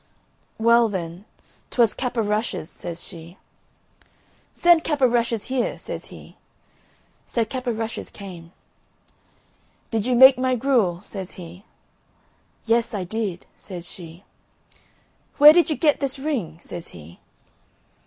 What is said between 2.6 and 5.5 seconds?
says she. "Send Cap o' Rushes